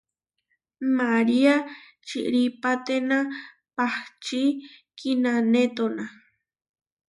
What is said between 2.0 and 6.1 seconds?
čiʼrípatena pahčí kinanétona.